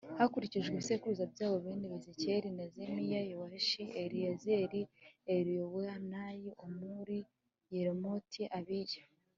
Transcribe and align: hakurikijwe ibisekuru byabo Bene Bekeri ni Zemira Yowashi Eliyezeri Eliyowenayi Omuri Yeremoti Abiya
hakurikijwe 0.19 0.69
ibisekuru 0.73 1.21
byabo 1.33 1.55
Bene 1.65 1.87
Bekeri 2.05 2.49
ni 2.55 2.65
Zemira 2.73 3.19
Yowashi 3.31 3.83
Eliyezeri 4.01 4.81
Eliyowenayi 5.35 6.49
Omuri 6.65 7.17
Yeremoti 7.73 8.43
Abiya 8.59 9.03